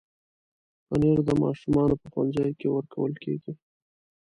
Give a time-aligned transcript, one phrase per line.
[0.87, 3.53] پنېر د ماشومانو په ښوونځیو کې ورکول کېږي.